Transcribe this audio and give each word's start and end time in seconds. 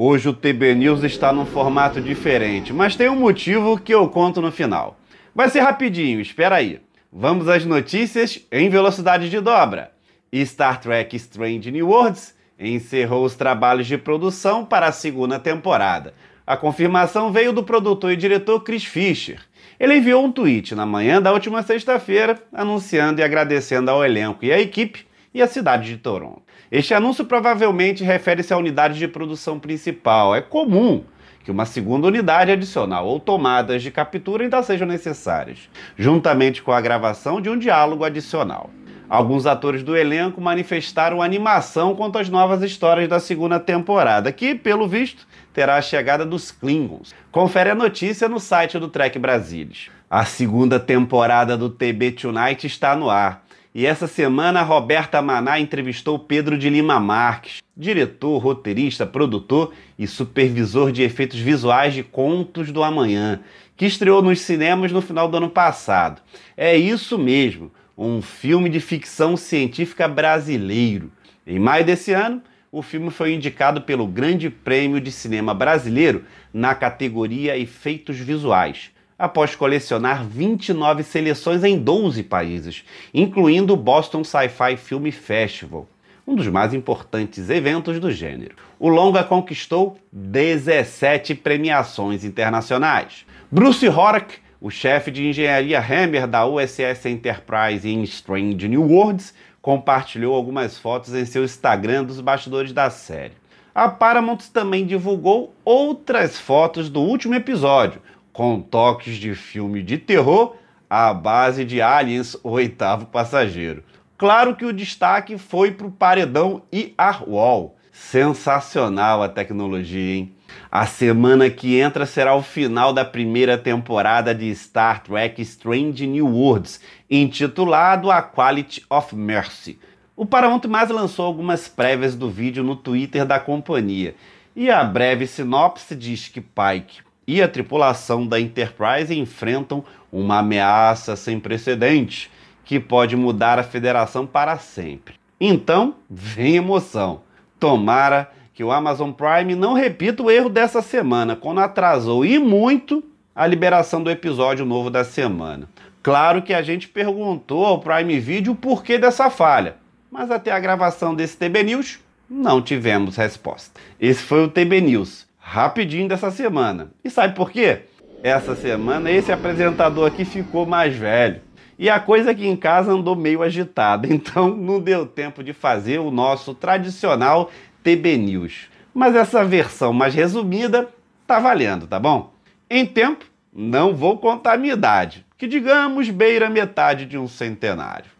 hoje 0.00 0.28
o 0.28 0.32
TB 0.32 0.76
News 0.76 1.02
está 1.02 1.32
num 1.32 1.44
formato 1.44 2.00
diferente, 2.00 2.72
mas 2.72 2.94
tem 2.94 3.08
um 3.08 3.16
motivo 3.16 3.76
que 3.76 3.92
eu 3.92 4.08
conto 4.08 4.40
no 4.40 4.52
final. 4.52 4.96
Vai 5.34 5.50
ser 5.50 5.58
rapidinho, 5.58 6.20
espera 6.20 6.54
aí. 6.54 6.80
Vamos 7.12 7.48
às 7.48 7.64
notícias 7.64 8.46
em 8.52 8.70
velocidade 8.70 9.28
de 9.28 9.40
dobra. 9.40 9.90
Star 10.32 10.80
Trek 10.80 11.16
Strange 11.16 11.72
New 11.72 11.88
Worlds 11.88 12.32
encerrou 12.56 13.24
os 13.24 13.34
trabalhos 13.34 13.88
de 13.88 13.98
produção 13.98 14.64
para 14.64 14.86
a 14.86 14.92
segunda 14.92 15.36
temporada. 15.36 16.14
A 16.46 16.56
confirmação 16.56 17.32
veio 17.32 17.52
do 17.52 17.64
produtor 17.64 18.12
e 18.12 18.16
diretor 18.16 18.60
Chris 18.60 18.84
Fisher. 18.84 19.40
Ele 19.80 19.96
enviou 19.96 20.24
um 20.24 20.30
tweet 20.30 20.76
na 20.76 20.86
manhã 20.86 21.20
da 21.20 21.32
última 21.32 21.60
sexta-feira 21.64 22.40
anunciando 22.52 23.20
e 23.20 23.24
agradecendo 23.24 23.90
ao 23.90 24.04
elenco 24.04 24.44
e 24.44 24.52
à 24.52 24.60
equipe 24.60 25.07
e 25.32 25.42
à 25.42 25.46
cidade 25.46 25.88
de 25.88 25.96
Toronto. 25.98 26.42
Este 26.70 26.94
anúncio 26.94 27.24
provavelmente 27.24 28.04
refere-se 28.04 28.52
à 28.52 28.56
unidade 28.56 28.98
de 28.98 29.08
produção 29.08 29.58
principal. 29.58 30.34
É 30.34 30.40
comum 30.40 31.04
que 31.44 31.50
uma 31.50 31.64
segunda 31.64 32.06
unidade 32.06 32.50
adicional 32.50 33.06
ou 33.06 33.18
tomadas 33.18 33.82
de 33.82 33.90
captura 33.90 34.44
ainda 34.44 34.62
sejam 34.62 34.86
necessárias, 34.86 35.70
juntamente 35.96 36.62
com 36.62 36.72
a 36.72 36.80
gravação 36.80 37.40
de 37.40 37.48
um 37.48 37.58
diálogo 37.58 38.04
adicional. 38.04 38.70
Alguns 39.08 39.46
atores 39.46 39.82
do 39.82 39.96
elenco 39.96 40.38
manifestaram 40.38 41.22
animação 41.22 41.96
quanto 41.96 42.18
às 42.18 42.28
novas 42.28 42.62
histórias 42.62 43.08
da 43.08 43.18
segunda 43.18 43.58
temporada, 43.58 44.30
que, 44.30 44.54
pelo 44.54 44.86
visto, 44.86 45.26
terá 45.54 45.76
a 45.76 45.82
chegada 45.82 46.26
dos 46.26 46.50
Klingons. 46.50 47.14
Confere 47.32 47.70
a 47.70 47.74
notícia 47.74 48.28
no 48.28 48.38
site 48.38 48.78
do 48.78 48.88
Trek 48.88 49.18
Brasilis. 49.18 49.88
A 50.10 50.26
segunda 50.26 50.78
temporada 50.78 51.56
do 51.56 51.70
TB 51.70 52.12
Tonight 52.12 52.66
está 52.66 52.94
no 52.94 53.08
ar. 53.08 53.47
E 53.74 53.84
essa 53.84 54.06
semana 54.06 54.60
a 54.60 54.64
Roberta 54.64 55.20
Maná 55.20 55.60
entrevistou 55.60 56.18
Pedro 56.18 56.56
de 56.56 56.70
Lima 56.70 56.98
Marques, 56.98 57.62
diretor, 57.76 58.38
roteirista, 58.38 59.06
produtor 59.06 59.74
e 59.98 60.06
supervisor 60.06 60.90
de 60.90 61.02
efeitos 61.02 61.38
visuais 61.38 61.92
de 61.92 62.02
Contos 62.02 62.72
do 62.72 62.82
Amanhã, 62.82 63.40
que 63.76 63.84
estreou 63.84 64.22
nos 64.22 64.40
cinemas 64.40 64.90
no 64.90 65.02
final 65.02 65.28
do 65.28 65.36
ano 65.36 65.50
passado. 65.50 66.22
É 66.56 66.76
isso 66.76 67.18
mesmo, 67.18 67.70
um 67.96 68.22
filme 68.22 68.70
de 68.70 68.80
ficção 68.80 69.36
científica 69.36 70.08
brasileiro. 70.08 71.12
Em 71.46 71.58
maio 71.58 71.84
desse 71.84 72.12
ano, 72.12 72.42
o 72.72 72.80
filme 72.80 73.10
foi 73.10 73.34
indicado 73.34 73.82
pelo 73.82 74.06
Grande 74.06 74.48
Prêmio 74.48 75.00
de 75.00 75.12
Cinema 75.12 75.52
Brasileiro 75.52 76.24
na 76.52 76.74
categoria 76.74 77.58
Efeitos 77.58 78.16
Visuais 78.16 78.90
após 79.18 79.56
colecionar 79.56 80.24
29 80.24 81.02
seleções 81.02 81.64
em 81.64 81.76
12 81.76 82.22
países, 82.22 82.84
incluindo 83.12 83.74
o 83.74 83.76
Boston 83.76 84.22
Sci-Fi 84.22 84.76
Film 84.76 85.10
Festival, 85.10 85.88
um 86.26 86.36
dos 86.36 86.46
mais 86.46 86.72
importantes 86.72 87.50
eventos 87.50 87.98
do 87.98 88.12
gênero. 88.12 88.54
O 88.78 88.88
longa 88.88 89.24
conquistou 89.24 89.98
17 90.12 91.34
premiações 91.34 92.22
internacionais. 92.22 93.26
Bruce 93.50 93.88
Horak, 93.88 94.36
o 94.60 94.70
chefe 94.70 95.10
de 95.10 95.26
engenharia 95.26 95.80
Hammer 95.80 96.26
da 96.26 96.46
USS 96.46 97.06
Enterprise 97.06 97.88
em 97.88 98.02
Strange 98.02 98.68
New 98.68 98.82
Worlds, 98.82 99.34
compartilhou 99.60 100.34
algumas 100.34 100.78
fotos 100.78 101.14
em 101.14 101.24
seu 101.24 101.44
Instagram 101.44 102.04
dos 102.04 102.20
bastidores 102.20 102.72
da 102.72 102.90
série. 102.90 103.32
A 103.74 103.88
Paramount 103.88 104.38
também 104.52 104.84
divulgou 104.84 105.54
outras 105.64 106.38
fotos 106.38 106.90
do 106.90 107.00
último 107.00 107.34
episódio, 107.34 108.02
com 108.38 108.60
toques 108.60 109.16
de 109.16 109.34
filme 109.34 109.82
de 109.82 109.98
terror 109.98 110.54
à 110.88 111.12
base 111.12 111.64
de 111.64 111.82
Aliens, 111.82 112.36
o 112.44 112.50
oitavo 112.50 113.06
passageiro. 113.06 113.82
Claro 114.16 114.54
que 114.54 114.64
o 114.64 114.72
destaque 114.72 115.36
foi 115.36 115.72
para 115.72 115.88
o 115.88 115.90
paredão 115.90 116.62
e 116.72 116.94
Wall. 117.26 117.76
Sensacional 117.90 119.24
a 119.24 119.28
tecnologia, 119.28 120.14
hein? 120.18 120.32
A 120.70 120.86
semana 120.86 121.50
que 121.50 121.80
entra 121.80 122.06
será 122.06 122.32
o 122.36 122.40
final 122.40 122.92
da 122.92 123.04
primeira 123.04 123.58
temporada 123.58 124.32
de 124.32 124.54
Star 124.54 125.02
Trek 125.02 125.42
Strange 125.42 126.06
New 126.06 126.28
Worlds, 126.28 126.80
intitulado 127.10 128.08
A 128.08 128.22
Quality 128.22 128.84
of 128.88 129.16
Mercy. 129.16 129.80
O 130.14 130.24
Paramount 130.24 130.62
Mais 130.68 130.90
lançou 130.90 131.26
algumas 131.26 131.66
prévias 131.66 132.14
do 132.14 132.30
vídeo 132.30 132.62
no 132.62 132.76
Twitter 132.76 133.26
da 133.26 133.40
companhia, 133.40 134.14
e 134.54 134.70
a 134.70 134.84
breve 134.84 135.26
sinopse 135.26 135.96
diz 135.96 136.28
que 136.28 136.40
Pike 136.40 137.07
e 137.28 137.42
a 137.42 137.46
tripulação 137.46 138.26
da 138.26 138.40
Enterprise 138.40 139.14
enfrentam 139.14 139.84
uma 140.10 140.38
ameaça 140.38 141.14
sem 141.14 141.38
precedentes 141.38 142.30
que 142.64 142.80
pode 142.80 143.14
mudar 143.16 143.58
a 143.58 143.62
federação 143.62 144.26
para 144.26 144.56
sempre. 144.56 145.16
Então, 145.38 145.96
vem 146.08 146.56
emoção. 146.56 147.20
Tomara 147.60 148.30
que 148.54 148.64
o 148.64 148.72
Amazon 148.72 149.10
Prime 149.12 149.54
não 149.54 149.74
repita 149.74 150.22
o 150.22 150.30
erro 150.30 150.48
dessa 150.48 150.80
semana, 150.80 151.36
quando 151.36 151.60
atrasou 151.60 152.24
e 152.24 152.38
muito 152.38 153.04
a 153.36 153.46
liberação 153.46 154.02
do 154.02 154.10
episódio 154.10 154.64
novo 154.64 154.88
da 154.88 155.04
semana. 155.04 155.68
Claro 156.02 156.40
que 156.40 156.54
a 156.54 156.62
gente 156.62 156.88
perguntou 156.88 157.66
ao 157.66 157.78
Prime 157.78 158.18
Video 158.18 158.54
o 158.54 158.56
porquê 158.56 158.96
dessa 158.96 159.28
falha, 159.28 159.76
mas 160.10 160.30
até 160.30 160.50
a 160.50 160.58
gravação 160.58 161.14
desse 161.14 161.36
TB 161.36 161.62
News 161.62 161.98
não 162.28 162.62
tivemos 162.62 163.16
resposta. 163.16 163.78
Esse 164.00 164.22
foi 164.22 164.44
o 164.44 164.48
TB 164.48 164.80
News 164.80 165.27
rapidinho 165.48 166.06
dessa 166.06 166.30
semana. 166.30 166.92
E 167.02 167.08
sabe 167.08 167.34
por 167.34 167.50
quê? 167.50 167.80
Essa 168.22 168.54
semana 168.54 169.10
esse 169.10 169.32
apresentador 169.32 170.06
aqui 170.06 170.24
ficou 170.24 170.66
mais 170.66 170.94
velho. 170.94 171.40
E 171.78 171.88
a 171.88 171.98
coisa 171.98 172.32
aqui 172.32 172.46
em 172.46 172.56
casa 172.56 172.92
andou 172.92 173.16
meio 173.16 173.42
agitada, 173.42 174.06
então 174.12 174.54
não 174.54 174.78
deu 174.78 175.06
tempo 175.06 175.42
de 175.42 175.54
fazer 175.54 176.00
o 176.00 176.10
nosso 176.10 176.54
tradicional 176.54 177.50
TB 177.82 178.18
News. 178.18 178.68
Mas 178.92 179.14
essa 179.14 179.42
versão 179.42 179.92
mais 179.92 180.14
resumida 180.14 180.88
tá 181.26 181.38
valendo, 181.38 181.86
tá 181.86 181.98
bom? 181.98 182.30
Em 182.68 182.84
tempo, 182.84 183.24
não 183.50 183.94
vou 183.94 184.18
contar 184.18 184.58
minha 184.58 184.74
idade, 184.74 185.24
que 185.38 185.46
digamos 185.46 186.10
beira 186.10 186.50
metade 186.50 187.06
de 187.06 187.16
um 187.16 187.26
centenário. 187.26 188.10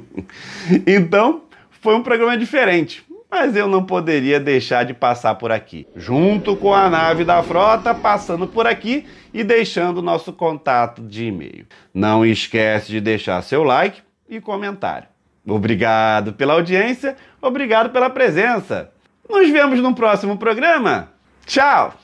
então, 0.86 1.44
foi 1.70 1.94
um 1.94 2.02
programa 2.02 2.36
diferente, 2.36 3.02
mas 3.30 3.54
eu 3.54 3.68
não 3.68 3.84
poderia 3.84 4.40
deixar 4.40 4.84
de 4.84 4.94
passar 4.94 5.34
por 5.34 5.52
aqui, 5.52 5.86
junto 5.94 6.56
com 6.56 6.72
a 6.72 6.88
nave 6.88 7.24
da 7.24 7.42
frota 7.42 7.94
passando 7.94 8.46
por 8.46 8.66
aqui 8.66 9.06
e 9.32 9.44
deixando 9.44 10.02
nosso 10.02 10.32
contato 10.32 11.02
de 11.02 11.26
e-mail. 11.26 11.66
Não 11.92 12.24
esquece 12.24 12.90
de 12.90 13.00
deixar 13.00 13.42
seu 13.42 13.62
like 13.62 14.02
e 14.28 14.40
comentário. 14.40 15.08
Obrigado 15.46 16.32
pela 16.32 16.54
audiência, 16.54 17.16
obrigado 17.40 17.90
pela 17.90 18.10
presença. 18.10 18.90
Nos 19.28 19.50
vemos 19.50 19.80
no 19.80 19.94
próximo 19.94 20.36
programa. 20.36 21.10
Tchau! 21.46 21.94